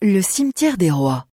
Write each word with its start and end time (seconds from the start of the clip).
Le 0.00 0.22
cimetière 0.22 0.76
des 0.78 0.92
rois. 0.92 1.26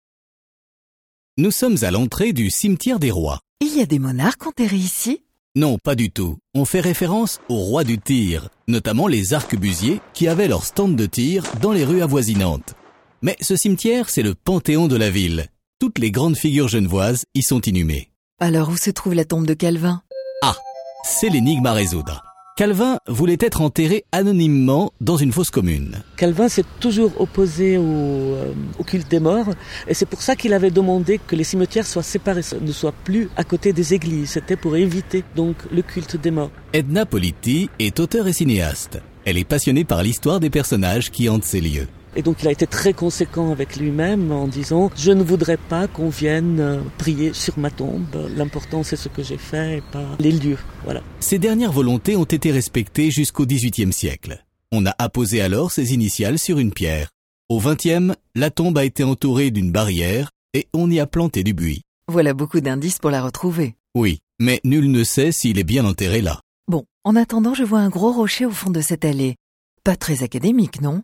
Nous 1.37 1.51
sommes 1.51 1.77
à 1.83 1.91
l'entrée 1.91 2.33
du 2.33 2.49
cimetière 2.49 2.99
des 2.99 3.11
rois. 3.11 3.41
Il 3.61 3.77
y 3.77 3.83
a 3.83 3.85
des 3.85 3.99
monarques 3.99 4.47
enterrés 4.47 4.77
ici? 4.77 5.23
Non, 5.55 5.77
pas 5.77 5.95
du 5.95 6.11
tout. 6.11 6.39
On 6.55 6.65
fait 6.65 6.81
référence 6.81 7.41
aux 7.51 7.59
rois 7.59 7.85
du 7.85 7.99
tir, 7.99 8.49
notamment 8.67 9.07
les 9.07 9.35
arquebusiers 9.35 10.01
qui 10.15 10.29
avaient 10.29 10.49
leur 10.49 10.65
stand 10.65 10.97
de 10.97 11.05
tir 11.05 11.45
dans 11.61 11.73
les 11.73 11.85
rues 11.85 12.01
avoisinantes. 12.01 12.75
Mais 13.21 13.37
ce 13.43 13.55
cimetière, 13.55 14.09
c'est 14.09 14.23
le 14.23 14.35
panthéon 14.35 14.89
de 14.89 14.97
la 14.97 15.11
ville. 15.11 15.49
Toutes 15.79 15.99
les 15.99 16.11
grandes 16.11 16.39
figures 16.39 16.69
genevoises 16.69 17.25
y 17.35 17.43
sont 17.43 17.61
inhumées. 17.61 18.13
Alors 18.41 18.71
où 18.71 18.79
se 18.79 18.89
trouve 18.89 19.13
la 19.13 19.27
tombe 19.27 19.47
de 19.47 19.53
Calvin? 19.53 20.03
Ah, 20.43 20.57
c'est 21.05 21.29
l'énigme 21.29 21.67
à 21.67 21.75
résoudre. 21.75 22.25
Calvin 22.57 23.01
voulait 23.09 23.37
être 23.41 23.63
enterré 23.63 24.05
anonymement 24.13 24.93
dans 25.01 25.17
une 25.17 25.33
fosse 25.33 25.51
commune. 25.51 26.05
Calvin 26.17 26.49
s'est 26.49 26.65
toujours 26.79 27.21
opposé 27.21 27.77
au, 27.79 27.83
euh, 27.83 28.53
au, 28.79 28.85
culte 28.85 29.11
des 29.11 29.19
morts 29.19 29.51
et 29.89 29.95
c'est 29.95 30.07
pour 30.07 30.23
ça 30.23 30.37
qu'il 30.37 30.53
avait 30.53 30.71
demandé 30.71 31.19
que 31.19 31.35
les 31.35 31.43
cimetières 31.43 31.85
soient 31.85 32.05
séparés, 32.05 32.43
ne 32.61 32.71
soient 32.71 32.95
plus 33.03 33.29
à 33.37 33.43
côté 33.43 33.73
des 33.73 33.93
églises. 33.93 34.31
C'était 34.31 34.55
pour 34.55 34.77
éviter 34.77 35.25
donc 35.35 35.57
le 35.73 35.83
culte 35.83 36.17
des 36.17 36.31
morts. 36.31 36.53
Edna 36.73 37.07
Politi 37.07 37.71
est 37.81 37.99
auteure 37.99 38.29
et 38.29 38.33
cinéaste. 38.33 39.01
Elle 39.25 39.37
est 39.37 39.43
passionnée 39.43 39.85
par 39.85 40.05
l'histoire 40.05 40.39
des 40.39 40.51
personnages 40.51 41.11
qui 41.11 41.29
hantent 41.29 41.43
ces 41.43 41.61
lieux. 41.61 41.89
Et 42.17 42.23
donc 42.23 42.43
il 42.43 42.49
a 42.49 42.53
été 42.53 42.67
très 42.67 42.93
conséquent 42.93 43.51
avec 43.51 43.77
lui-même 43.77 44.31
en 44.31 44.47
disant 44.47 44.91
je 44.97 45.11
ne 45.11 45.23
voudrais 45.23 45.57
pas 45.57 45.89
qu'on 45.89 46.09
vienne 46.09 46.61
euh, 46.61 46.81
prier 46.99 47.33
sur 47.33 47.59
ma 47.59 47.71
tombe. 47.71 48.29
L'important 48.37 48.83
c'est 48.83 48.97
ce 48.97 49.09
que 49.09 49.23
j'ai 49.23 49.39
fait 49.39 49.79
et 49.79 49.83
pas 49.93 50.07
les 50.19 50.33
lieux. 50.33 50.59
Voilà. 50.85 51.03
Ces 51.21 51.39
dernières 51.39 51.73
volontés 51.73 52.17
ont 52.17 52.25
été 52.25 52.51
respectées 52.51 53.11
jusqu'au 53.11 53.47
XVIIIe 53.47 53.93
siècle. 53.93 54.45
On 54.73 54.87
a 54.87 54.95
apposé 54.99 55.41
alors 55.41 55.71
ses 55.71 55.95
initiales 55.95 56.39
sur 56.39 56.59
une 56.59 56.73
pierre. 56.73 57.11
Au 57.49 57.61
XXe, 57.61 58.15
la 58.35 58.51
tombe 58.51 58.79
a 58.79 58.85
été 58.85 59.05
entourée 59.05 59.51
d'une 59.51 59.71
barrière 59.71 60.31
et 60.55 60.67
on 60.73 60.91
y 60.91 61.01
a 61.01 61.07
planté 61.07 61.43
du 61.45 61.53
buis. 61.53 61.83
Voilà 62.09 62.35
beaucoup 62.35 62.61
d'indices 62.61 62.99
pour 62.99 63.11
la 63.11 63.23
retrouver. 63.23 63.75
Oui, 63.95 64.21
mais 64.39 64.61
nul 64.65 64.91
ne 64.91 65.05
sait 65.05 65.33
s'il 65.33 65.59
est 65.59 65.65
bien 65.65 65.85
enterré 65.85 66.21
là. 66.21 66.41
Bon, 66.69 66.85
en 67.05 67.17
attendant, 67.17 67.55
je 67.55 67.65
vois 67.65 67.81
un 67.81 67.89
gros 67.89 68.13
rocher 68.13 68.47
au 68.47 68.51
fond 68.51 68.71
de 68.71 68.81
cette 68.81 69.05
allée. 69.05 69.37
Pas 69.85 69.97
très 69.97 70.23
académique, 70.23 70.81
non? 70.81 71.03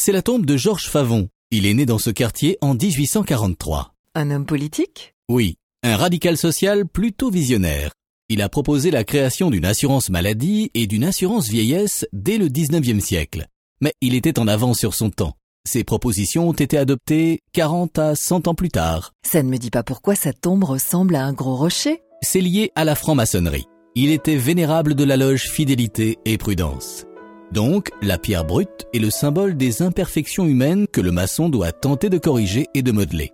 C'est 0.00 0.12
la 0.12 0.22
tombe 0.22 0.46
de 0.46 0.56
Georges 0.56 0.88
Favon. 0.88 1.28
Il 1.50 1.66
est 1.66 1.74
né 1.74 1.84
dans 1.84 1.98
ce 1.98 2.08
quartier 2.08 2.56
en 2.62 2.74
1843. 2.74 3.92
Un 4.14 4.30
homme 4.30 4.46
politique? 4.46 5.14
Oui, 5.28 5.56
un 5.82 5.94
radical 5.96 6.38
social 6.38 6.86
plutôt 6.86 7.30
visionnaire. 7.30 7.92
Il 8.30 8.40
a 8.40 8.48
proposé 8.48 8.90
la 8.90 9.04
création 9.04 9.50
d'une 9.50 9.66
assurance 9.66 10.08
maladie 10.08 10.70
et 10.72 10.86
d'une 10.86 11.04
assurance 11.04 11.48
vieillesse 11.48 12.06
dès 12.14 12.38
le 12.38 12.48
19e 12.48 13.00
siècle. 13.00 13.46
Mais 13.82 13.92
il 14.00 14.14
était 14.14 14.38
en 14.38 14.48
avance 14.48 14.78
sur 14.78 14.94
son 14.94 15.10
temps. 15.10 15.34
Ses 15.68 15.84
propositions 15.84 16.48
ont 16.48 16.54
été 16.54 16.78
adoptées 16.78 17.40
40 17.52 17.98
à 17.98 18.14
100 18.14 18.48
ans 18.48 18.54
plus 18.54 18.70
tard. 18.70 19.12
Ça 19.22 19.42
ne 19.42 19.50
me 19.50 19.58
dit 19.58 19.70
pas 19.70 19.82
pourquoi 19.82 20.14
sa 20.14 20.32
tombe 20.32 20.64
ressemble 20.64 21.14
à 21.14 21.24
un 21.24 21.34
gros 21.34 21.56
rocher 21.56 22.00
C'est 22.22 22.40
lié 22.40 22.72
à 22.74 22.86
la 22.86 22.94
franc-maçonnerie. 22.94 23.66
Il 23.94 24.10
était 24.10 24.36
vénérable 24.36 24.94
de 24.94 25.04
la 25.04 25.18
loge 25.18 25.50
Fidélité 25.50 26.16
et 26.24 26.38
Prudence. 26.38 27.04
Donc, 27.52 27.90
la 28.00 28.18
pierre 28.18 28.44
brute 28.44 28.86
est 28.94 28.98
le 28.98 29.10
symbole 29.10 29.56
des 29.56 29.82
imperfections 29.82 30.46
humaines 30.46 30.86
que 30.86 31.00
le 31.00 31.10
maçon 31.10 31.48
doit 31.48 31.72
tenter 31.72 32.08
de 32.08 32.18
corriger 32.18 32.66
et 32.74 32.82
de 32.82 32.92
modeler. 32.92 33.32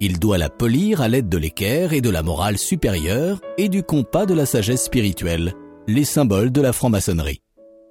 Il 0.00 0.20
doit 0.20 0.38
la 0.38 0.48
polir 0.48 1.00
à 1.00 1.08
l'aide 1.08 1.28
de 1.28 1.38
l'équerre 1.38 1.92
et 1.92 2.00
de 2.00 2.10
la 2.10 2.22
morale 2.22 2.56
supérieure 2.56 3.40
et 3.56 3.68
du 3.68 3.82
compas 3.82 4.26
de 4.26 4.34
la 4.34 4.46
sagesse 4.46 4.84
spirituelle, 4.84 5.54
les 5.88 6.04
symboles 6.04 6.52
de 6.52 6.60
la 6.60 6.72
franc-maçonnerie. 6.72 7.40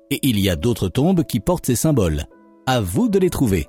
Et 0.10 0.20
il 0.24 0.40
y 0.40 0.50
a 0.50 0.56
d'autres 0.56 0.88
tombes 0.88 1.26
qui 1.26 1.42
portent 1.42 1.66
ces 1.66 1.76
symboles. 1.76 2.24
À 2.66 2.80
vous 2.80 3.10
de 3.10 3.20
les 3.20 3.30
trouver. 3.30 3.68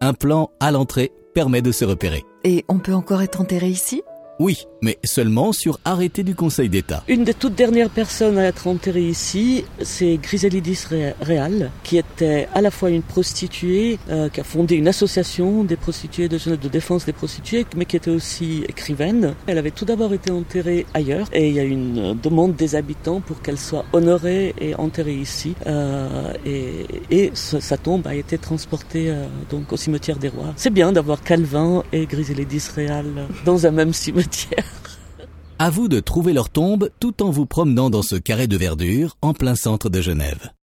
Un 0.00 0.14
plan 0.14 0.50
à 0.60 0.70
l'entrée 0.70 1.10
permet 1.34 1.62
de 1.62 1.72
se 1.72 1.84
repérer. 1.84 2.22
Et 2.44 2.64
on 2.68 2.78
peut 2.78 2.94
encore 2.94 3.22
être 3.22 3.40
enterré 3.40 3.68
ici? 3.68 4.02
Oui, 4.42 4.66
mais 4.82 4.98
seulement 5.04 5.52
sur 5.52 5.78
arrêté 5.84 6.24
du 6.24 6.34
Conseil 6.34 6.68
d'État. 6.68 7.04
Une 7.06 7.22
des 7.22 7.32
toutes 7.32 7.54
dernières 7.54 7.90
personnes 7.90 8.38
à 8.38 8.42
être 8.42 8.66
enterrée 8.66 9.06
ici, 9.06 9.64
c'est 9.82 10.16
Griselidis 10.16 10.86
Real, 11.20 11.70
qui 11.84 11.96
était 11.96 12.48
à 12.52 12.60
la 12.60 12.72
fois 12.72 12.90
une 12.90 13.02
prostituée, 13.02 14.00
euh, 14.10 14.28
qui 14.28 14.40
a 14.40 14.44
fondé 14.44 14.74
une 14.74 14.88
association 14.88 15.62
des 15.62 15.76
prostituées 15.76 16.28
de 16.28 16.38
de 16.56 16.68
défense 16.68 17.06
des 17.06 17.12
prostituées, 17.12 17.64
mais 17.76 17.84
qui 17.84 17.94
était 17.94 18.10
aussi 18.10 18.64
écrivaine. 18.68 19.36
Elle 19.46 19.58
avait 19.58 19.70
tout 19.70 19.84
d'abord 19.84 20.12
été 20.12 20.32
enterrée 20.32 20.86
ailleurs, 20.92 21.28
et 21.32 21.48
il 21.48 21.54
y 21.54 21.60
a 21.60 21.62
une 21.62 22.18
demande 22.20 22.56
des 22.56 22.74
habitants 22.74 23.20
pour 23.20 23.42
qu'elle 23.42 23.58
soit 23.58 23.84
honorée 23.92 24.56
et 24.60 24.74
enterrée 24.74 25.14
ici. 25.14 25.54
Euh, 25.68 26.32
et, 26.44 27.30
sa 27.34 27.76
tombe 27.76 28.08
a 28.08 28.16
été 28.16 28.38
transportée 28.38 29.08
euh, 29.08 29.26
donc 29.50 29.72
au 29.72 29.76
cimetière 29.76 30.16
des 30.18 30.28
Rois. 30.28 30.52
C'est 30.56 30.70
bien 30.70 30.90
d'avoir 30.90 31.22
Calvin 31.22 31.84
et 31.92 32.06
Griselidis 32.06 32.64
Real 32.74 33.06
dans 33.44 33.66
un 33.66 33.70
même 33.70 33.92
À 35.58 35.70
vous 35.70 35.88
de 35.88 36.00
trouver 36.00 36.32
leur 36.32 36.50
tombe 36.50 36.90
tout 37.00 37.22
en 37.22 37.30
vous 37.30 37.46
promenant 37.46 37.90
dans 37.90 38.02
ce 38.02 38.16
carré 38.16 38.46
de 38.46 38.56
verdure 38.56 39.16
en 39.22 39.32
plein 39.32 39.54
centre 39.54 39.90
de 39.90 40.00
Genève. 40.00 40.52